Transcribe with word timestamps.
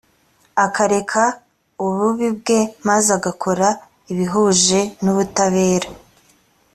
akareka 0.65 1.23
ububi 1.85 2.27
bwe 2.37 2.59
maze 2.87 3.09
agakora 3.17 3.67
ibihuje 4.11 4.79
n 5.03 5.05
ubutabera 5.13 5.89